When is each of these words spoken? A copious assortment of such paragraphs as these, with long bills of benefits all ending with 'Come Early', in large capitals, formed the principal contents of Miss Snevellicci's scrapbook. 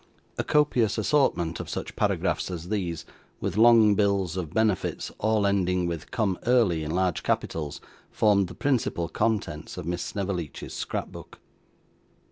A 0.39 0.43
copious 0.43 0.97
assortment 0.97 1.59
of 1.59 1.69
such 1.69 1.95
paragraphs 1.95 2.49
as 2.49 2.69
these, 2.69 3.05
with 3.39 3.55
long 3.55 3.93
bills 3.93 4.35
of 4.35 4.51
benefits 4.51 5.11
all 5.19 5.45
ending 5.45 5.85
with 5.85 6.09
'Come 6.09 6.39
Early', 6.47 6.83
in 6.83 6.89
large 6.89 7.21
capitals, 7.21 7.79
formed 8.09 8.47
the 8.47 8.55
principal 8.55 9.07
contents 9.09 9.77
of 9.77 9.85
Miss 9.85 10.01
Snevellicci's 10.01 10.73
scrapbook. 10.73 11.37